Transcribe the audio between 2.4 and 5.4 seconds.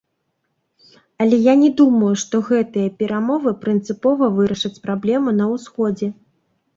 гэтыя перамовы прынцыпова вырашаць праблему